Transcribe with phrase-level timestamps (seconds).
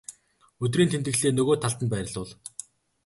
[0.63, 2.31] өдрийн тэмдэглэлээ нөгөө талд нь байрлуул.